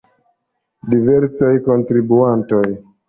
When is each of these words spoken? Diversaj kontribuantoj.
Diversaj 0.93 1.53
kontribuantoj. 1.67 2.65